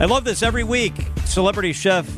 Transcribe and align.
I 0.00 0.06
love 0.06 0.24
this 0.24 0.42
every 0.42 0.64
week. 0.64 0.94
Celebrity 1.26 1.74
chef 1.74 2.10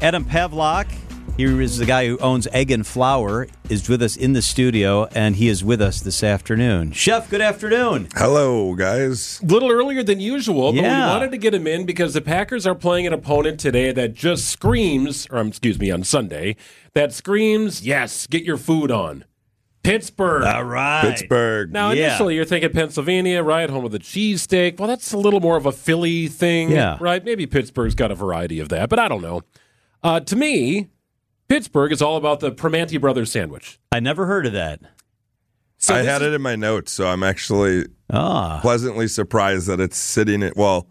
Adam 0.00 0.24
Pawlak, 0.24 0.90
he 1.36 1.44
is 1.44 1.78
the 1.78 1.86
guy 1.86 2.08
who 2.08 2.18
owns 2.18 2.48
Egg 2.48 2.72
and 2.72 2.84
Flour, 2.84 3.46
is 3.70 3.88
with 3.88 4.02
us 4.02 4.16
in 4.16 4.32
the 4.32 4.42
studio, 4.42 5.04
and 5.14 5.36
he 5.36 5.46
is 5.46 5.62
with 5.62 5.80
us 5.80 6.00
this 6.00 6.24
afternoon. 6.24 6.90
Chef, 6.90 7.30
good 7.30 7.40
afternoon. 7.40 8.08
Hello, 8.16 8.74
guys. 8.74 9.38
A 9.40 9.46
little 9.46 9.70
earlier 9.70 10.02
than 10.02 10.18
usual, 10.18 10.72
but 10.72 10.82
Yeah. 10.82 11.06
we 11.06 11.12
wanted 11.12 11.30
to 11.30 11.38
get 11.38 11.54
him 11.54 11.68
in 11.68 11.86
because 11.86 12.12
the 12.12 12.20
Packers 12.20 12.66
are 12.66 12.74
playing 12.74 13.06
an 13.06 13.12
opponent 13.12 13.60
today 13.60 13.92
that 13.92 14.14
just 14.14 14.46
screams, 14.48 15.28
or 15.30 15.38
um, 15.38 15.46
excuse 15.46 15.78
me, 15.78 15.92
on 15.92 16.02
Sunday, 16.02 16.56
that 16.94 17.12
screams, 17.12 17.86
yes, 17.86 18.26
get 18.26 18.42
your 18.42 18.56
food 18.56 18.90
on. 18.90 19.22
Pittsburgh. 19.82 20.44
All 20.44 20.64
right. 20.64 21.02
Pittsburgh. 21.02 21.72
Now, 21.72 21.92
Yeah. 21.92 22.08
initially, 22.08 22.34
you're 22.34 22.44
thinking 22.44 22.70
Pennsylvania, 22.70 23.42
right? 23.42 23.70
Home 23.70 23.84
of 23.84 23.92
the 23.92 23.98
cheesesteak. 23.98 24.78
Well, 24.78 24.88
that's 24.88 25.12
a 25.12 25.18
little 25.18 25.40
more 25.40 25.56
of 25.56 25.66
a 25.66 25.72
Philly 25.72 26.28
thing, 26.28 26.70
Yeah. 26.70 26.98
right? 27.00 27.24
Maybe 27.24 27.46
Pittsburgh's 27.46 27.94
got 27.94 28.10
a 28.10 28.14
variety 28.14 28.60
of 28.60 28.68
that, 28.70 28.88
but 28.88 28.98
I 28.98 29.08
don't 29.08 29.22
know. 29.22 29.42
Uh, 30.02 30.20
to 30.20 30.36
me, 30.36 30.88
Pittsburgh 31.48 31.92
is 31.92 32.02
all 32.02 32.16
about 32.16 32.40
the 32.40 32.50
Primanti 32.52 33.00
Brothers 33.00 33.30
sandwich. 33.32 33.78
I 33.92 34.00
never 34.00 34.26
heard 34.26 34.46
of 34.46 34.52
that. 34.52 34.80
So 35.78 35.94
I 35.94 36.02
had 36.02 36.22
is- 36.22 36.28
it 36.28 36.34
in 36.34 36.42
my 36.42 36.56
notes, 36.56 36.92
so 36.92 37.06
I'm 37.08 37.22
actually 37.22 37.86
Ah, 38.10 38.58
pleasantly 38.60 39.06
surprised 39.08 39.68
that 39.68 39.80
it's 39.80 39.96
sitting 39.96 40.42
in. 40.42 40.52
Well, 40.56 40.88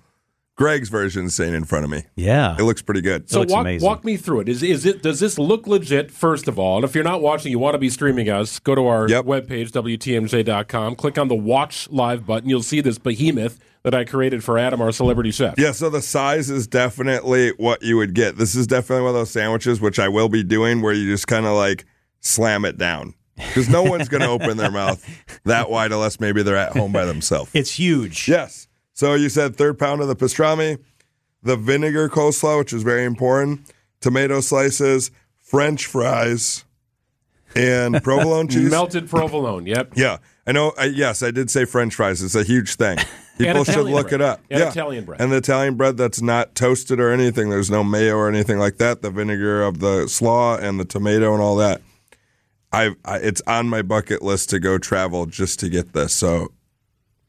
Greg's 0.58 0.90
version 0.90 1.26
is 1.26 1.36
sitting 1.36 1.54
in 1.54 1.64
front 1.66 1.86
of 1.86 1.92
me. 1.92 2.04
yeah. 2.16 2.56
It 2.58 2.64
looks 2.64 2.82
pretty 2.82 3.02
good. 3.02 3.30
So 3.30 3.40
looks 3.42 3.54
walk, 3.54 3.62
amazing. 3.62 3.86
walk 3.88 4.04
me 4.04 4.18
through 4.18 4.42
it. 4.42 4.50
Is 4.50 4.64
is 4.64 4.86
it 4.88 5.04
does 5.04 5.20
this 5.20 5.38
look 5.38 5.68
legit? 5.68 6.10
First 6.12 6.48
of 6.48 6.58
all, 6.58 6.78
and 6.78 6.84
if 6.84 6.96
you're 6.96 7.04
not 7.04 7.22
watching, 7.22 7.52
you 7.52 7.60
want 7.60 7.76
to 7.76 7.78
be 7.80 7.90
streaming 7.92 8.28
us. 8.30 8.58
Go 8.60 8.74
to 8.74 8.88
our 8.88 9.08
Yep. 9.08 9.26
webpage 9.26 9.70
wtmj.com. 9.72 10.96
Click 10.96 11.18
on 11.18 11.28
the 11.28 11.36
watch 11.36 11.88
live 11.92 12.26
button. 12.26 12.50
You'll 12.50 12.64
see 12.64 12.82
this 12.82 12.98
behemoth 12.98 13.60
that 13.84 13.94
I 13.94 14.04
created 14.04 14.44
for 14.44 14.58
Adam, 14.58 14.82
our 14.82 14.92
celebrity 14.92 15.32
chef. 15.32 15.56
Yeah, 15.58 15.72
so 15.72 15.90
the 15.90 16.02
size 16.02 16.50
is 16.50 16.68
definitely 16.68 17.52
what 17.52 17.84
you 17.84 17.96
would 17.98 18.14
get. 18.14 18.38
This 18.38 18.56
is 18.56 18.68
definitely 18.68 19.04
one 19.04 19.10
of 19.10 19.16
those 19.16 19.32
sandwiches, 19.32 19.80
which 19.80 20.00
I 20.00 20.10
will 20.10 20.28
be 20.28 20.44
doing, 20.44 20.82
where 20.82 20.94
you 20.94 21.10
just 21.10 21.28
kind 21.28 21.46
of 21.46 21.56
like 21.56 21.86
slam 22.20 22.66
it 22.66 22.78
down. 22.78 23.14
Because 23.38 23.70
no 23.70 23.84
one's 23.84 24.10
going 24.10 24.22
to 24.24 24.30
open 24.30 24.58
their 24.58 24.72
mouth 24.72 25.06
that 25.46 25.70
wide 25.70 25.92
unless 25.92 26.20
maybe 26.20 26.42
they're 26.42 26.58
at 26.58 26.72
home 26.76 26.92
by 26.92 27.06
themselves. 27.06 27.52
It's 27.54 27.72
huge. 27.72 28.28
Yes. 28.28 28.67
So 28.98 29.14
you 29.14 29.30
said 29.30 29.56
third 29.56 29.78
pound 29.78 30.02
of 30.02 30.08
the 30.08 30.16
pastrami, 30.16 30.80
the 31.44 31.56
vinegar 31.56 32.10
coleslaw, 32.10 32.58
which 32.58 32.74
is 32.74 32.82
very 32.82 33.06
important, 33.06 33.72
tomato 34.02 34.42
slices, 34.42 35.12
French 35.38 35.86
fries, 35.86 36.66
and 37.56 38.02
provolone 38.04 38.48
cheese. 38.48 38.72
Melted 38.72 39.08
provolone. 39.08 39.68
Yep. 39.68 39.94
Yeah, 39.96 40.18
I 40.48 40.52
know. 40.52 40.74
I, 40.80 40.86
yes, 40.86 41.22
I 41.22 41.30
did 41.30 41.52
say 41.52 41.64
French 41.66 41.94
fries. 41.94 42.24
It's 42.24 42.34
a 42.34 42.42
huge 42.42 42.74
thing. 42.74 42.98
People 43.38 43.66
should 43.66 43.86
look 43.86 44.10
bread. 44.10 44.22
it 44.22 44.22
up. 44.22 44.42
And 44.50 44.62
yeah, 44.62 44.70
Italian 44.70 45.06
bread. 45.06 45.22
and 45.22 45.32
the 45.32 45.38
Italian 45.38 45.76
bread 45.76 45.96
that's 45.96 46.20
not 46.20 46.56
toasted 46.56 47.00
or 47.00 47.12
anything. 47.12 47.52
There's 47.52 47.70
no 47.70 47.84
mayo 47.84 48.16
or 48.16 48.28
anything 48.28 48.58
like 48.58 48.78
that. 48.78 49.04
The 49.04 49.12
vinegar 49.12 49.62
of 49.62 49.78
the 49.78 50.08
slaw 50.08 50.58
and 50.58 50.80
the 50.80 50.86
tomato 50.86 51.34
and 51.34 51.44
all 51.44 51.58
that. 51.58 51.84
I, 52.72 52.96
I 53.06 53.18
it's 53.18 53.44
on 53.46 53.70
my 53.70 53.84
bucket 53.84 54.24
list 54.24 54.50
to 54.50 54.60
go 54.60 54.80
travel 54.80 55.28
just 55.28 55.60
to 55.60 55.70
get 55.70 55.94
this. 55.94 56.14
So 56.14 56.52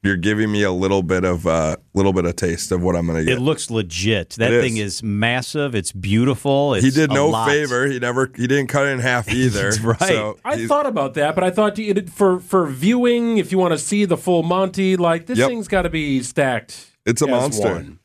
you're 0.02 0.16
giving 0.16 0.52
me 0.52 0.62
a 0.62 0.70
little 0.72 1.02
bit 1.02 1.24
of 1.24 1.44
a 1.46 1.48
uh, 1.50 1.76
little 1.94 2.12
bit 2.12 2.24
of 2.24 2.36
taste 2.36 2.70
of 2.72 2.82
what 2.82 2.94
I'm 2.94 3.06
going 3.06 3.18
to 3.18 3.24
get. 3.24 3.38
It 3.38 3.40
looks 3.40 3.70
legit. 3.70 4.30
That 4.38 4.52
It 4.52 4.62
thing 4.62 4.76
is. 4.76 4.94
is 4.96 5.02
massive. 5.02 5.74
It's 5.74 5.90
beautiful. 5.92 6.74
It's 6.74 6.84
he 6.84 6.90
did 6.90 7.10
no 7.10 7.28
lot. 7.28 7.48
favor. 7.48 7.86
He 7.86 7.98
never. 7.98 8.30
He 8.36 8.46
didn't 8.46 8.68
cut 8.68 8.86
it 8.86 8.90
in 8.90 9.00
half 9.00 9.28
either. 9.32 9.70
Right. 9.82 9.98
So 10.00 10.38
I 10.44 10.66
thought 10.66 10.86
about 10.86 11.14
that, 11.14 11.34
but 11.34 11.42
I 11.44 11.50
thought 11.50 11.76
you- 11.78 11.94
it, 11.94 12.10
for 12.10 12.38
for 12.40 12.66
viewing, 12.66 13.38
if 13.38 13.50
you 13.52 13.58
want 13.58 13.72
to 13.72 13.78
see 13.78 14.04
the 14.04 14.16
full 14.16 14.42
Monty, 14.42 14.96
like 14.96 15.26
this 15.26 15.38
Yep. 15.38 15.48
thing's 15.48 15.68
got 15.68 15.82
to 15.82 15.90
be 15.90 16.22
stacked. 16.22 16.86
It's 17.04 17.22
a 17.22 17.24
as 17.24 17.30
monster. 17.30 17.68
one. 17.74 17.98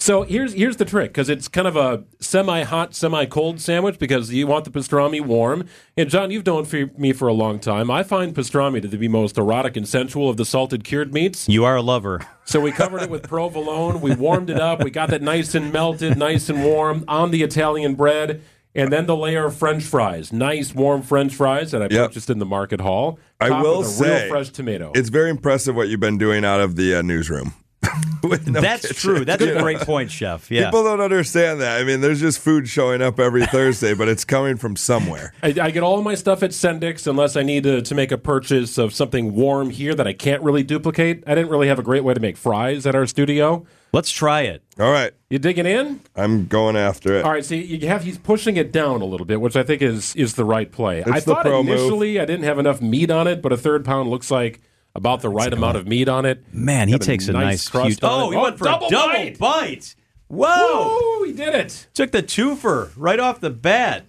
So 0.00 0.22
here's 0.22 0.52
here's 0.52 0.76
the 0.76 0.84
trick 0.84 1.10
because 1.10 1.28
it's 1.28 1.48
kind 1.48 1.66
of 1.66 1.76
a 1.76 2.04
semi-hot, 2.20 2.94
semi-cold 2.94 3.60
sandwich 3.60 3.98
because 3.98 4.32
you 4.32 4.46
want 4.46 4.64
the 4.64 4.70
pastrami 4.70 5.20
warm. 5.20 5.66
And 5.96 6.08
John, 6.08 6.30
you've 6.30 6.46
known 6.46 6.66
for 6.66 6.86
me 6.96 7.12
for 7.12 7.26
a 7.26 7.32
long 7.32 7.58
time. 7.58 7.90
I 7.90 8.04
find 8.04 8.32
pastrami 8.34 8.80
to 8.80 8.88
be 8.88 8.96
the 8.96 9.08
most 9.08 9.36
erotic 9.36 9.76
and 9.76 9.88
sensual 9.88 10.30
of 10.30 10.36
the 10.36 10.44
salted 10.44 10.84
cured 10.84 11.12
meats. 11.12 11.48
You 11.48 11.64
are 11.64 11.74
a 11.76 11.82
lover. 11.82 12.20
So 12.44 12.60
we 12.60 12.70
covered 12.70 13.02
it 13.02 13.10
with 13.10 13.24
provolone. 13.28 14.00
We 14.00 14.14
warmed 14.14 14.50
it 14.50 14.60
up. 14.60 14.84
We 14.84 14.90
got 14.90 15.10
that 15.10 15.20
nice 15.20 15.54
and 15.56 15.72
melted, 15.72 16.16
nice 16.16 16.48
and 16.48 16.62
warm 16.64 17.04
on 17.08 17.32
the 17.32 17.42
Italian 17.42 17.94
bread. 17.96 18.40
And 18.74 18.92
then 18.92 19.06
the 19.06 19.16
layer 19.16 19.46
of 19.46 19.56
French 19.56 19.82
fries, 19.82 20.32
nice 20.32 20.72
warm 20.74 21.02
French 21.02 21.34
fries 21.34 21.72
that 21.72 21.82
I 21.82 21.88
Yep. 21.90 22.10
purchased 22.10 22.30
in 22.30 22.38
the 22.38 22.46
market 22.46 22.80
hall. 22.80 23.18
I 23.40 23.60
will 23.60 23.78
with 23.78 23.88
a 23.88 23.90
say, 23.90 24.20
real 24.20 24.28
fresh 24.28 24.50
tomato. 24.50 24.92
It's 24.94 25.08
very 25.08 25.30
impressive 25.30 25.74
what 25.74 25.88
you've 25.88 25.98
been 25.98 26.18
doing 26.18 26.44
out 26.44 26.60
of 26.60 26.76
the 26.76 26.94
uh, 26.94 27.02
newsroom. 27.02 27.54
With 28.28 28.48
no 28.48 28.60
That's 28.60 28.82
kitchen. 28.82 28.96
true. 28.96 29.24
That's 29.24 29.42
a 29.42 29.58
great 29.60 29.78
point, 29.80 30.10
Chef. 30.10 30.50
Yeah. 30.50 30.64
People 30.66 30.84
don't 30.84 31.00
understand 31.00 31.60
that. 31.60 31.80
I 31.80 31.84
mean, 31.84 32.00
there's 32.00 32.20
just 32.20 32.38
food 32.40 32.68
showing 32.68 33.00
up 33.02 33.18
every 33.20 33.46
Thursday, 33.46 33.94
but 33.94 34.08
it's 34.08 34.24
coming 34.24 34.56
from 34.56 34.76
somewhere. 34.76 35.32
I, 35.42 35.48
I 35.60 35.70
get 35.70 35.82
all 35.82 35.98
of 35.98 36.04
my 36.04 36.14
stuff 36.14 36.42
at 36.42 36.50
Sendik's 36.50 37.06
unless 37.06 37.36
I 37.36 37.42
need 37.42 37.64
to, 37.64 37.82
to 37.82 37.94
make 37.94 38.12
a 38.12 38.18
purchase 38.18 38.78
of 38.78 38.92
something 38.92 39.34
warm 39.34 39.70
here 39.70 39.94
that 39.94 40.06
I 40.06 40.12
can't 40.12 40.42
really 40.42 40.62
duplicate. 40.62 41.24
I 41.26 41.34
didn't 41.34 41.50
really 41.50 41.68
have 41.68 41.78
a 41.78 41.82
great 41.82 42.04
way 42.04 42.14
to 42.14 42.20
make 42.20 42.36
fries 42.36 42.86
at 42.86 42.94
our 42.94 43.06
studio. 43.06 43.66
Let's 43.92 44.10
try 44.10 44.42
it. 44.42 44.62
All 44.78 44.90
right, 44.92 45.12
You 45.30 45.38
digging 45.38 45.64
in? 45.64 46.00
I'm 46.14 46.46
going 46.46 46.76
after 46.76 47.16
it. 47.16 47.24
All 47.24 47.30
right, 47.32 47.44
see, 47.44 47.62
you 47.64 47.88
have 47.88 48.04
he's 48.04 48.18
pushing 48.18 48.58
it 48.58 48.70
down 48.70 49.00
a 49.00 49.06
little 49.06 49.24
bit, 49.24 49.40
which 49.40 49.56
I 49.56 49.62
think 49.62 49.80
is 49.80 50.14
is 50.14 50.34
the 50.34 50.44
right 50.44 50.70
play. 50.70 51.02
I 51.02 51.16
It's 51.16 51.24
the 51.24 51.34
thought 51.34 51.46
pro 51.46 51.62
move. 51.62 51.78
initially 51.78 52.20
I 52.20 52.26
didn't 52.26 52.44
have 52.44 52.58
enough 52.58 52.82
meat 52.82 53.10
on 53.10 53.26
it, 53.26 53.40
but 53.40 53.50
a 53.50 53.56
third 53.56 53.86
pound 53.86 54.10
looks 54.10 54.30
like 54.30 54.60
about 54.94 55.20
the 55.22 55.28
right 55.28 55.52
amount 55.52 55.76
of 55.76 55.86
meat 55.86 56.08
on 56.08 56.24
it. 56.24 56.42
Man, 56.52 56.88
he 56.88 56.94
Got 56.94 57.02
takes 57.02 57.28
a 57.28 57.32
nice 57.32 57.42
nice, 57.44 57.68
crust 57.68 57.86
huge. 57.88 58.02
on 58.04 58.20
Oh, 58.20 58.30
he 58.30 58.36
Oh, 58.36 58.42
went 58.42 58.58
for 58.58 58.64
double 58.64 58.86
a 58.86 58.90
double 58.90 59.12
bite. 59.12 59.38
bite. 59.38 59.94
Whoa! 60.28 60.46
Oh, 60.50 61.24
he 61.26 61.32
did 61.32 61.54
it. 61.54 61.86
Took 61.94 62.12
the 62.12 62.22
twofer 62.22 62.90
right 62.96 63.18
off 63.20 63.40
the 63.40 63.50
bat. 63.50 64.04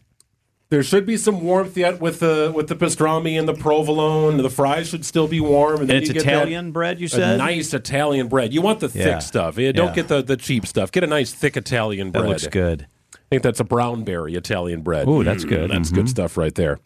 There 0.69 0.83
should 0.83 1.05
be 1.07 1.17
some 1.17 1.41
warmth 1.41 1.75
yet 1.77 1.99
with 1.99 2.19
the 2.19 2.51
with 2.53 2.67
the 2.67 2.75
pastrami 2.75 3.39
and 3.39 3.47
the 3.47 3.53
provolone. 3.55 4.37
The 4.37 4.49
fries 4.51 4.89
should 4.89 5.03
still 5.03 5.27
be 5.27 5.39
warm, 5.39 5.79
and 5.81 5.89
then 5.89 5.95
And 5.97 6.03
it's 6.03 6.09
you 6.09 6.13
get 6.13 6.25
that- 6.25 6.33
Italian 6.33 6.71
bread, 6.71 6.99
you 6.99 7.05
a 7.07 7.09
said? 7.09 7.37
nice 7.39 7.73
Italian 7.73 8.27
bread. 8.27 8.53
You 8.53 8.61
want 8.61 8.79
the 8.79 8.89
thick 8.89 9.21
stuff. 9.21 9.57
Yeah, 9.57 9.71
Don't 9.71 9.87
Yeah. 9.89 9.95
get 9.95 10.07
the, 10.09 10.21
the 10.21 10.37
cheap 10.37 10.67
stuff. 10.67 10.91
Get 10.91 11.03
a 11.03 11.07
nice 11.07 11.31
thick 11.33 11.57
Italian 11.57 12.11
That 12.11 12.19
bread. 12.19 12.29
looks 12.29 12.47
good. 12.47 12.85
I 13.15 13.17
think 13.29 13.41
that's 13.43 13.59
a 13.59 13.63
brown 13.63 14.03
berry 14.03 14.35
Italian 14.35 14.81
bread. 14.81 15.07
Ooh, 15.07 15.23
that's 15.23 15.43
mm, 15.45 15.49
good. 15.49 15.71
That's 15.71 15.89
good 15.89 16.01
mm-hmm. 16.01 16.07
stuff 16.07 16.37
right 16.37 16.53
there. 16.53 16.79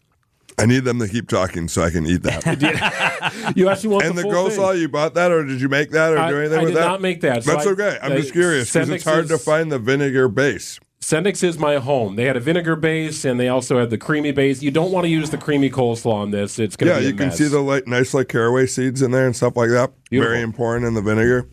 I 0.58 0.66
need 0.66 0.84
them 0.84 0.98
to 1.00 1.08
keep 1.08 1.28
talking 1.28 1.66
so 1.68 1.82
I 1.82 1.90
can 1.90 2.06
eat 2.06 2.22
that. 2.22 2.44
You 3.56 3.68
actually 3.68 3.88
want 3.90 4.04
the 4.04 4.10
and 4.10 4.18
the 4.18 4.22
full 4.22 4.32
coleslaw, 4.32 4.72
thing. 4.72 4.80
you 4.82 4.88
bought 4.88 5.14
that, 5.14 5.32
or 5.32 5.44
did 5.44 5.60
you 5.60 5.68
make 5.68 5.90
that, 5.90 6.12
or 6.12 6.18
I- 6.18 6.30
do 6.30 6.38
anything 6.38 6.58
I 6.60 6.64
with 6.64 6.74
that? 6.74 6.80
I 6.80 6.84
did 6.84 6.88
not 6.90 7.00
make 7.00 7.20
that, 7.22 7.42
That's 7.44 7.66
I- 7.66 7.70
okay. 7.70 7.98
I'm 8.02 8.12
just 8.16 8.32
curious 8.32 8.72
because 8.72 8.88
it's 8.88 9.02
Sendik's 9.02 9.10
hard 9.12 9.28
to 9.28 9.38
find 9.38 9.72
the 9.72 9.78
vinegar 9.78 10.28
base. 10.28 10.78
Sendik's 11.00 11.42
is 11.42 11.58
my 11.58 11.76
home. 11.76 12.16
They 12.16 12.24
had 12.24 12.36
a 12.36 12.40
vinegar 12.40 12.76
base 12.76 13.24
and 13.26 13.38
they 13.38 13.48
also 13.48 13.78
had 13.78 13.90
the 13.90 13.98
creamy 13.98 14.32
base. 14.32 14.62
You 14.62 14.70
don't 14.70 14.90
want 14.92 15.04
to 15.04 15.10
use 15.10 15.28
the 15.30 15.36
creamy 15.38 15.68
coleslaw 15.70 16.14
on 16.14 16.30
this. 16.30 16.58
It's 16.58 16.76
going 16.76 16.88
to 16.88 16.94
Yeah, 16.94 17.00
be 17.00 17.06
a 17.06 17.08
you 17.10 17.14
can 17.16 17.26
mess. 17.28 17.36
see 17.38 17.48
the 17.48 17.60
like 17.60 17.86
nice 17.86 18.14
like 18.14 18.28
caraway 18.28 18.66
seeds 18.66 19.02
in 19.02 19.10
there 19.10 19.26
and 19.26 19.36
stuff 19.36 19.54
like 19.56 19.68
that. 19.70 19.92
Beautiful. 20.08 20.30
Very 20.32 20.42
important 20.42 20.86
in 20.86 20.94
the 20.94 21.02
vinegar 21.02 21.48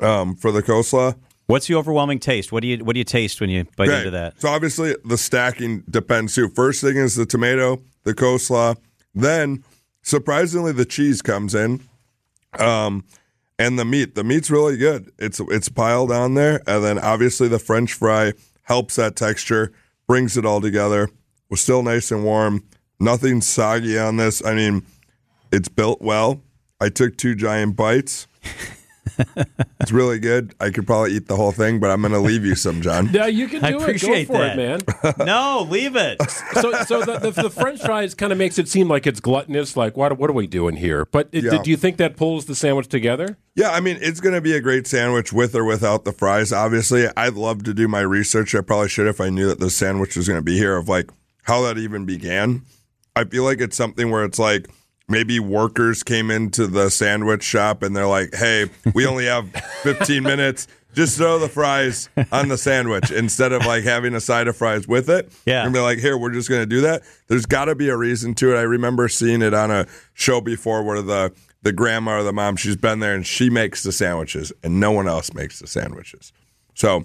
um, 0.00 0.34
for 0.36 0.50
the 0.52 0.62
coleslaw. 0.62 1.14
What's 1.46 1.66
the 1.66 1.74
overwhelming 1.76 2.18
taste? 2.18 2.52
What 2.52 2.60
do 2.62 2.68
you 2.68 2.84
What 2.84 2.92
do 2.94 2.98
you 2.98 3.04
taste 3.04 3.40
when 3.40 3.48
you 3.48 3.64
bite 3.76 3.88
Okay, 3.88 3.98
into 3.98 4.10
that? 4.10 4.40
So 4.40 4.48
obviously 4.48 4.94
the 5.04 5.16
stacking 5.16 5.82
depends 5.88 6.34
too. 6.34 6.48
First 6.50 6.80
thing 6.82 6.96
is 6.96 7.14
the 7.14 7.24
tomato, 7.26 7.80
the 8.08 8.14
coleslaw, 8.14 8.76
then 9.14 9.62
surprisingly 10.02 10.72
the 10.72 10.84
cheese 10.84 11.22
comes 11.22 11.54
in, 11.54 11.80
um, 12.58 13.04
and 13.58 13.78
the 13.78 13.84
meat. 13.84 14.14
The 14.14 14.24
meat's 14.24 14.50
really 14.50 14.76
good. 14.76 15.12
It's 15.18 15.40
it's 15.40 15.68
piled 15.68 16.10
on 16.10 16.34
there, 16.34 16.62
and 16.66 16.82
then 16.82 16.98
obviously 16.98 17.48
the 17.48 17.58
French 17.58 17.92
fry 17.92 18.32
helps 18.62 18.96
that 18.96 19.16
texture, 19.16 19.72
brings 20.06 20.36
it 20.36 20.44
all 20.44 20.60
together. 20.60 21.08
We're 21.50 21.56
still 21.56 21.82
nice 21.82 22.10
and 22.10 22.24
warm. 22.24 22.64
Nothing 23.00 23.40
soggy 23.40 23.98
on 23.98 24.16
this. 24.16 24.44
I 24.44 24.54
mean, 24.54 24.84
it's 25.50 25.68
built 25.68 26.02
well. 26.02 26.42
I 26.80 26.88
took 26.88 27.16
two 27.16 27.34
giant 27.34 27.76
bites. 27.76 28.26
it's 29.80 29.92
really 29.92 30.18
good. 30.18 30.54
I 30.60 30.70
could 30.70 30.86
probably 30.86 31.12
eat 31.12 31.26
the 31.26 31.36
whole 31.36 31.52
thing, 31.52 31.80
but 31.80 31.90
I'm 31.90 32.00
going 32.00 32.12
to 32.12 32.18
leave 32.20 32.44
you 32.44 32.54
some, 32.54 32.80
John. 32.82 33.08
Yeah, 33.12 33.26
you 33.26 33.48
can 33.48 33.60
do 33.60 33.66
I 33.66 33.70
it. 33.70 33.76
appreciate 33.82 34.28
Go 34.28 34.34
for 34.34 34.40
that. 34.40 34.58
it, 34.58 35.16
man. 35.18 35.26
no, 35.26 35.66
leave 35.68 35.96
it. 35.96 36.20
so, 36.54 36.72
so 36.84 37.02
the, 37.02 37.18
the, 37.18 37.42
the 37.42 37.50
French 37.50 37.80
fries 37.80 38.14
kind 38.14 38.32
of 38.32 38.38
makes 38.38 38.58
it 38.58 38.68
seem 38.68 38.88
like 38.88 39.06
it's 39.06 39.18
gluttonous. 39.20 39.76
Like, 39.76 39.96
what, 39.96 40.16
what 40.18 40.30
are 40.30 40.34
we 40.34 40.46
doing 40.46 40.76
here? 40.76 41.04
But 41.06 41.28
it, 41.32 41.44
Yeah. 41.44 41.62
do 41.62 41.70
you 41.70 41.76
think 41.76 41.96
that 41.96 42.16
pulls 42.16 42.46
the 42.46 42.54
sandwich 42.54 42.88
together? 42.88 43.38
Yeah, 43.54 43.70
I 43.70 43.80
mean, 43.80 43.98
it's 44.00 44.20
going 44.20 44.34
to 44.34 44.40
be 44.40 44.54
a 44.54 44.60
great 44.60 44.86
sandwich 44.86 45.32
with 45.32 45.54
or 45.56 45.64
without 45.64 46.04
the 46.04 46.12
fries. 46.12 46.52
Obviously, 46.52 47.06
I'd 47.16 47.34
love 47.34 47.64
to 47.64 47.74
do 47.74 47.88
my 47.88 48.00
research. 48.00 48.54
I 48.54 48.60
probably 48.60 48.88
should 48.88 49.06
if 49.08 49.20
I 49.20 49.30
knew 49.30 49.46
that 49.48 49.58
the 49.58 49.70
sandwich 49.70 50.16
was 50.16 50.28
going 50.28 50.38
to 50.38 50.44
be 50.44 50.56
here, 50.58 50.76
of 50.76 50.88
like 50.88 51.10
how 51.42 51.62
that 51.62 51.76
even 51.78 52.04
began. 52.04 52.62
I 53.16 53.24
feel 53.24 53.42
like 53.42 53.60
it's 53.60 53.76
something 53.76 54.10
where 54.12 54.24
it's 54.24 54.38
like 54.38 54.68
maybe 55.08 55.40
workers 55.40 56.02
came 56.02 56.30
into 56.30 56.66
the 56.66 56.90
sandwich 56.90 57.42
shop 57.42 57.82
and 57.82 57.96
they're 57.96 58.06
like, 58.06 58.34
hey, 58.34 58.66
we 58.94 59.06
only 59.06 59.26
have 59.26 59.50
15 59.82 60.22
minutes. 60.22 60.68
Just 60.94 61.18
throw 61.18 61.38
the 61.38 61.48
fries 61.48 62.08
on 62.32 62.48
the 62.48 62.58
sandwich 62.58 63.10
instead 63.10 63.52
of 63.52 63.64
like 63.66 63.84
having 63.84 64.14
a 64.14 64.20
side 64.20 64.48
of 64.48 64.56
fries 64.56 64.88
with 64.88 65.08
it. 65.10 65.30
Yeah. 65.46 65.64
And 65.64 65.72
be 65.72 65.80
like, 65.80 65.98
here, 65.98 66.16
we're 66.16 66.32
just 66.32 66.48
going 66.48 66.62
to 66.62 66.66
do 66.66 66.80
that. 66.80 67.02
There's 67.28 67.46
got 67.46 67.66
to 67.66 67.74
be 67.74 67.88
a 67.88 67.96
reason 67.96 68.34
to 68.36 68.54
it. 68.54 68.58
I 68.58 68.62
remember 68.62 69.08
seeing 69.08 69.42
it 69.42 69.54
on 69.54 69.70
a 69.70 69.86
show 70.14 70.40
before 70.40 70.82
where 70.82 71.02
the 71.02 71.32
the 71.62 71.72
grandma 71.72 72.18
or 72.18 72.22
the 72.22 72.32
mom, 72.32 72.56
she's 72.56 72.76
been 72.76 73.00
there 73.00 73.14
and 73.14 73.26
she 73.26 73.50
makes 73.50 73.82
the 73.82 73.92
sandwiches 73.92 74.52
and 74.62 74.78
no 74.80 74.92
one 74.92 75.08
else 75.08 75.34
makes 75.34 75.58
the 75.58 75.66
sandwiches. 75.66 76.32
So 76.74 77.04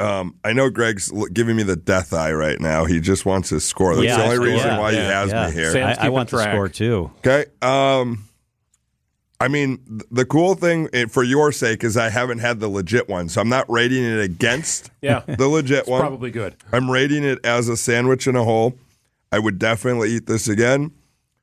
um, 0.00 0.36
I 0.44 0.52
know 0.52 0.70
Greg's 0.70 1.12
giving 1.32 1.56
me 1.56 1.62
the 1.62 1.76
death 1.76 2.12
eye 2.12 2.32
right 2.32 2.60
now. 2.60 2.84
He 2.84 3.00
just 3.00 3.24
wants 3.26 3.50
his 3.50 3.64
score. 3.64 3.94
That's 3.94 4.06
Yeah, 4.06 4.16
the 4.18 4.24
only 4.24 4.36
I- 4.36 4.52
reason 4.54 4.68
yeah, 4.68 4.78
why 4.78 4.92
he 4.92 4.98
has 4.98 5.30
yeah. 5.30 5.46
me 5.46 5.52
here. 5.52 5.72
Sam- 5.72 5.86
I, 5.86 5.90
I 5.92 5.94
keeping 5.96 6.12
want 6.12 6.30
the 6.30 6.42
score 6.42 6.68
too. 6.68 7.10
Okay. 7.18 7.44
Um, 7.60 8.28
I 9.40 9.48
mean, 9.48 9.80
the 10.10 10.24
cool 10.24 10.54
thing 10.54 10.88
eh, 10.92 11.06
for 11.06 11.22
your 11.24 11.50
sake 11.50 11.82
is 11.82 11.96
I 11.96 12.10
haven't 12.10 12.38
had 12.38 12.60
the 12.60 12.68
legit 12.68 13.08
one, 13.08 13.28
so 13.28 13.40
I'm 13.40 13.48
not 13.48 13.68
rating 13.70 14.04
it 14.04 14.20
against 14.20 14.90
Yeah. 15.02 15.20
the 15.26 15.48
legit 15.48 15.88
one. 15.88 16.00
Probably 16.00 16.30
good. 16.30 16.54
I'm 16.72 16.88
rating 16.90 17.24
it 17.24 17.44
as 17.44 17.68
a 17.68 17.76
sandwich 17.76 18.26
in 18.28 18.36
a 18.36 18.44
hole. 18.44 18.74
I 19.32 19.38
would 19.40 19.58
definitely 19.58 20.10
eat 20.10 20.26
this 20.26 20.46
again. 20.46 20.92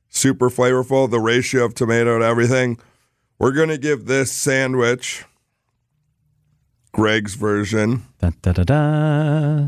Super 0.08 0.48
flavorful. 0.48 1.10
The 1.10 1.20
ratio 1.20 1.64
of 1.64 1.74
tomato 1.74 2.18
to 2.18 2.24
everything. 2.24 2.78
We're 3.38 3.52
gonna 3.52 3.78
give 3.78 4.06
this 4.06 4.32
sandwich 4.32 5.24
Greg's 6.92 7.34
version 7.34 8.02
Da, 8.20 8.30
da, 8.42 8.52
da, 8.52 8.64
da. 8.64 9.66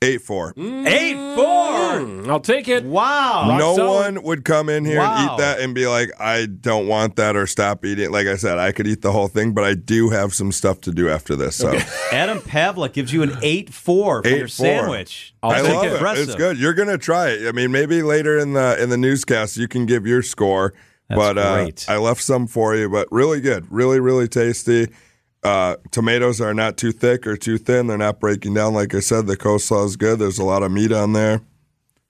eight 0.00 0.20
four. 0.22 0.52
Eight 0.56 1.14
four. 1.36 1.72
Mm, 1.92 2.28
I'll 2.28 2.40
take 2.40 2.68
it. 2.68 2.84
Wow. 2.84 3.48
Rock 3.48 3.58
no 3.58 3.76
solid. 3.76 4.14
one 4.14 4.22
would 4.24 4.44
come 4.44 4.68
in 4.68 4.84
here 4.84 4.98
and 5.00 5.06
Wow. 5.28 5.34
eat 5.34 5.38
that 5.38 5.60
and 5.60 5.74
be 5.74 5.86
like, 5.86 6.10
I 6.18 6.46
don't 6.46 6.86
want 6.88 7.16
that 7.16 7.36
or 7.36 7.46
stop 7.46 7.84
eating. 7.84 8.10
Like 8.10 8.26
I 8.26 8.36
said, 8.36 8.58
I 8.58 8.72
could 8.72 8.86
eat 8.86 9.02
the 9.02 9.12
whole 9.12 9.28
thing, 9.28 9.52
but 9.52 9.64
I 9.64 9.74
do 9.74 10.08
have 10.10 10.32
some 10.34 10.50
stuff 10.52 10.80
to 10.82 10.92
do 10.92 11.08
after 11.08 11.36
this. 11.36 11.56
So 11.56 11.72
Adam 12.12 12.38
Pawlak 12.38 12.94
gives 12.94 13.12
you 13.12 13.22
an 13.22 13.36
eight 13.42 13.72
four 13.72 14.22
for 14.22 14.28
your 14.28 14.46
8-4. 14.46 14.50
sandwich. 14.50 15.34
I'll 15.42 15.50
I 15.50 15.60
take 15.62 15.72
love 15.74 15.84
it. 15.84 15.88
it. 15.88 15.92
Impressive. 15.94 16.28
It's 16.28 16.36
good. 16.36 16.58
You're 16.58 16.74
gonna 16.74 16.98
try 16.98 17.28
it. 17.30 17.46
I 17.48 17.52
mean, 17.52 17.70
maybe 17.70 18.02
later 18.02 18.38
in 18.38 18.54
the 18.54 18.80
in 18.82 18.88
the 18.88 18.96
newscast 18.96 19.56
you 19.56 19.68
can 19.68 19.84
give 19.86 20.06
your 20.06 20.22
score. 20.22 20.72
That's 21.08 21.18
but 21.18 21.36
uh, 21.38 21.54
great. 21.64 21.84
I 21.88 21.98
left 21.98 22.22
some 22.22 22.46
for 22.46 22.74
you. 22.74 22.88
But 22.88 23.06
really 23.12 23.40
good. 23.40 23.70
Really, 23.70 24.00
really 24.00 24.28
tasty. 24.28 24.88
Uh, 25.42 25.76
tomatoes 25.90 26.40
are 26.40 26.54
not 26.54 26.76
too 26.76 26.92
thick 26.92 27.26
or 27.26 27.36
too 27.36 27.58
thin. 27.58 27.88
They're 27.88 27.98
not 27.98 28.20
breaking 28.20 28.54
down. 28.54 28.74
Like 28.74 28.94
I 28.94 29.00
said, 29.00 29.26
the 29.26 29.36
coleslaw 29.36 29.84
is 29.86 29.96
good. 29.96 30.18
There's 30.20 30.38
a 30.38 30.44
lot 30.44 30.62
of 30.62 30.70
meat 30.70 30.92
on 30.92 31.12
there. 31.14 31.40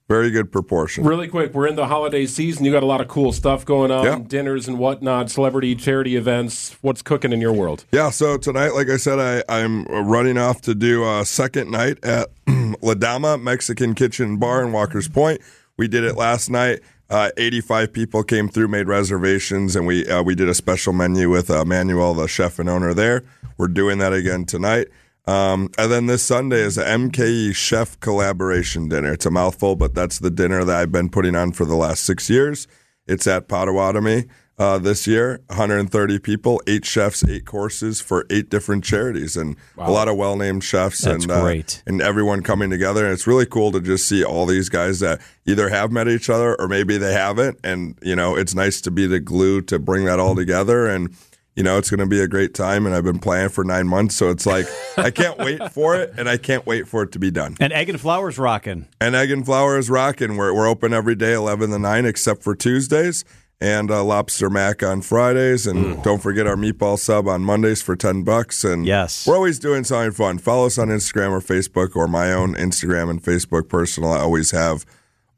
Very 0.09 0.29
good 0.31 0.51
proportion. 0.51 1.05
Really 1.05 1.29
quick, 1.29 1.53
we're 1.53 1.65
in 1.65 1.75
the 1.75 1.87
holiday 1.87 2.25
season. 2.25 2.65
You 2.65 2.71
got 2.73 2.83
a 2.83 2.85
lot 2.85 2.99
of 3.01 3.07
cool 3.07 3.31
stuff 3.31 3.63
going 3.65 3.89
on, 3.89 4.03
Yeah. 4.03 4.19
dinners 4.27 4.67
and 4.67 4.77
whatnot, 4.77 5.31
celebrity 5.31 5.75
charity 5.75 6.17
events. 6.17 6.75
What's 6.81 7.01
cooking 7.01 7.31
in 7.31 7.39
your 7.39 7.53
world? 7.53 7.85
Yeah, 7.91 8.09
so 8.09 8.37
tonight, 8.37 8.73
like 8.75 8.89
I 8.89 8.97
said, 8.97 9.17
I, 9.17 9.43
I'm 9.47 9.85
running 9.85 10.37
off 10.37 10.59
to 10.63 10.75
do 10.75 11.03
a 11.09 11.25
second 11.25 11.71
night 11.71 12.03
at 12.03 12.27
La 12.81 12.95
Dama 12.95 13.37
Mexican 13.37 13.95
Kitchen 13.95 14.37
Bar 14.37 14.63
in 14.65 14.73
Walker's 14.73 15.07
Point. 15.07 15.39
We 15.77 15.87
did 15.87 16.03
it 16.03 16.17
last 16.17 16.49
night. 16.49 16.81
Uh, 17.09 17.29
85 17.37 17.93
people 17.93 18.23
came 18.23 18.47
through, 18.47 18.69
made 18.69 18.87
reservations, 18.87 19.75
and 19.75 19.85
we 19.85 20.07
uh, 20.07 20.23
we 20.23 20.35
did 20.35 20.49
a 20.49 20.53
special 20.53 20.93
menu 20.93 21.29
with 21.29 21.51
uh, 21.51 21.65
Manuel, 21.65 22.13
the 22.13 22.27
chef 22.27 22.59
and 22.59 22.69
owner 22.69 22.93
there. 22.93 23.23
We're 23.57 23.67
doing 23.67 23.99
that 23.99 24.13
again 24.13 24.45
tonight. 24.45 24.87
Um, 25.25 25.69
and 25.77 25.91
then 25.91 26.07
this 26.07 26.23
Sunday 26.23 26.59
is 26.59 26.77
a 26.77 26.83
MKE 26.83 27.55
chef 27.55 27.99
collaboration 27.99 28.89
dinner. 28.89 29.13
It's 29.13 29.25
a 29.25 29.31
mouthful, 29.31 29.75
but 29.75 29.95
that's 29.95 30.19
the 30.19 30.31
dinner 30.31 30.63
that 30.65 30.75
I've 30.75 30.91
been 30.91 31.09
putting 31.09 31.35
on 31.35 31.53
for 31.53 31.65
the 31.65 31.75
last 31.75 32.03
six 32.03 32.29
years. 32.29 32.67
It's 33.07 33.27
at 33.27 33.47
Potawatomi 33.47 34.25
uh, 34.57 34.77
this 34.77 35.07
year. 35.07 35.41
130 35.47 36.19
people, 36.19 36.61
eight 36.67 36.85
chefs, 36.85 37.23
eight 37.27 37.45
courses 37.45 38.01
for 38.01 38.25
eight 38.29 38.49
different 38.49 38.83
charities, 38.83 39.35
and 39.35 39.55
a 39.77 39.91
lot 39.91 40.07
of 40.07 40.15
well-named 40.15 40.63
chefs. 40.63 41.01
That's 41.01 41.23
and 41.23 41.31
uh, 41.31 41.41
great. 41.41 41.83
and 41.85 42.01
everyone 42.01 42.43
coming 42.43 42.69
together. 42.69 43.05
And 43.05 43.13
it's 43.13 43.27
really 43.27 43.45
cool 43.45 43.71
to 43.71 43.79
just 43.79 44.07
see 44.07 44.23
all 44.23 44.45
these 44.45 44.69
guys 44.69 44.99
that 44.99 45.21
either 45.45 45.69
have 45.69 45.91
met 45.91 46.07
each 46.07 46.29
other 46.29 46.59
or 46.59 46.67
maybe 46.67 46.97
they 46.97 47.13
haven't. 47.13 47.59
And 47.63 47.97
you 48.01 48.15
know, 48.15 48.35
it's 48.35 48.55
nice 48.55 48.81
to 48.81 48.91
be 48.91 49.07
the 49.07 49.19
glue 49.19 49.61
to 49.63 49.79
bring 49.79 50.05
that 50.05 50.19
all 50.19 50.35
together 50.35 50.87
and. 50.87 51.15
You 51.55 51.61
know, 51.61 51.77
it's 51.77 51.91
going 51.91 51.99
to 51.99 52.07
be 52.07 52.19
a 52.19 52.27
great 52.27 52.55
time, 52.55 52.87
and 52.87 52.95
I've 52.95 53.03
been 53.03 53.19
planning 53.19 53.49
for 53.49 53.63
nine 53.63 53.87
months, 53.87 54.15
so 54.15 54.31
it's 54.31 54.47
like 54.47 54.65
I 54.97 55.11
can't 55.11 55.37
wait 55.37 55.71
for 55.71 55.95
it, 55.95 56.11
and 56.17 56.27
I 56.27 56.37
can't 56.37 56.65
wait 56.65 56.87
for 56.87 57.03
it 57.03 57.11
to 57.11 57.19
be 57.19 57.29
done. 57.29 57.57
And 57.59 57.71
Egg 57.71 57.89
and 57.89 58.01
Flour's 58.01 58.39
rocking. 58.39 58.87
And 58.99 59.13
Egg 59.13 59.29
and 59.29 59.45
Flour 59.45 59.77
is 59.77 59.87
rocking. 59.87 60.35
We're, 60.35 60.51
we're 60.51 60.67
open 60.67 60.93
every 60.93 61.13
day, 61.13 61.33
11 61.33 61.69
to 61.69 61.77
9, 61.77 62.05
except 62.07 62.41
for 62.41 62.55
Tuesdays. 62.55 63.23
And 63.63 63.89
uh, 63.89 64.03
Lobster 64.03 64.49
Mac 64.49 64.83
on 64.83 65.01
Fridays. 65.01 65.65
And 65.65 66.03
don't 66.03 66.21
forget 66.21 66.45
our 66.47 66.57
meatball 66.57 66.99
sub 66.99 67.29
on 67.29 67.43
Mondays 67.45 67.81
for 67.81 67.95
10 67.95 68.23
bucks. 68.23 68.65
And 68.65 68.85
Yes. 68.85 69.25
we're 69.25 69.35
always 69.37 69.57
doing 69.57 69.85
something 69.85 70.11
fun. 70.11 70.37
Follow 70.37 70.65
us 70.65 70.77
on 70.77 70.89
Instagram 70.89 71.31
or 71.31 71.39
Facebook 71.39 71.95
or 71.95 72.09
my 72.09 72.33
own 72.33 72.55
Instagram 72.55 73.09
and 73.09 73.23
Facebook 73.23 73.69
personal. 73.69 74.11
I 74.11 74.19
always 74.19 74.51
have 74.51 74.85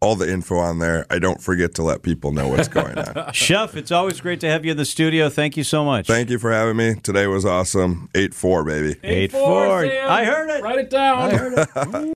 all 0.02 0.16
the 0.16 0.30
info 0.30 0.58
on 0.58 0.80
there. 0.80 1.06
I 1.10 1.20
don't 1.20 1.42
forget 1.42 1.74
to 1.76 1.84
let 1.84 2.02
people 2.02 2.32
know 2.32 2.48
what's 2.48 2.68
going 2.68 2.98
on. 2.98 3.32
Chef, 3.34 3.76
it's 3.78 3.92
always 3.92 4.20
great 4.22 4.40
to 4.42 4.48
have 4.50 4.66
you 4.66 4.72
in 4.72 4.78
the 4.78 4.86
studio. 4.86 5.30
Thank 5.30 5.56
you 5.56 5.64
so 5.64 5.86
much. 5.86 6.06
Thank 6.06 6.30
you 6.30 6.38
for 6.38 6.52
having 6.52 6.76
me. 6.78 6.96
Today 6.96 7.28
was 7.28 7.46
awesome. 7.46 8.10
8 8.14 8.34
4, 8.34 8.64
baby. 8.64 8.96
Eight 9.04 9.32
four. 9.32 9.84
Sam. 9.88 10.10
I 10.12 10.26
heard 10.26 10.50
it. 10.50 10.62
Write 10.64 10.80
it 10.80 10.90
down. 10.90 11.32